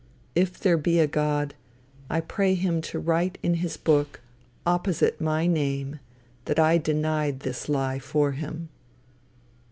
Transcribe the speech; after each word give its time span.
If 0.33 0.59
there 0.59 0.79
be 0.79 0.97
a 0.99 1.05
God, 1.05 1.53
I 2.09 2.21
pray 2.21 2.55
him 2.55 2.81
to 2.89 2.97
write 2.97 3.37
in 3.43 3.53
his 3.61 3.77
book, 3.77 4.19
opposite 4.65 5.21
my 5.21 5.45
name, 5.45 5.99
that 6.45 6.57
I 6.57 6.79
denied 6.79 7.41
this 7.41 7.69
lie 7.69 7.99
for 7.99 8.31
him. 8.31 8.69